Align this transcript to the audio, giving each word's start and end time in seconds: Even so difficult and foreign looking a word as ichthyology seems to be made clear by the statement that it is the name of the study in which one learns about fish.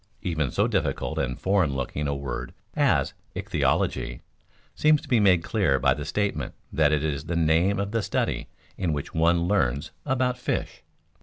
Even 0.23 0.49
so 0.49 0.65
difficult 0.67 1.19
and 1.19 1.39
foreign 1.39 1.75
looking 1.75 2.07
a 2.07 2.15
word 2.15 2.55
as 2.75 3.13
ichthyology 3.35 4.21
seems 4.73 4.99
to 4.99 5.07
be 5.07 5.19
made 5.19 5.43
clear 5.43 5.77
by 5.77 5.93
the 5.93 6.05
statement 6.05 6.55
that 6.73 6.91
it 6.91 7.03
is 7.03 7.25
the 7.25 7.35
name 7.35 7.79
of 7.79 7.91
the 7.91 8.01
study 8.01 8.47
in 8.79 8.93
which 8.93 9.13
one 9.13 9.47
learns 9.47 9.91
about 10.03 10.39
fish. 10.39 10.81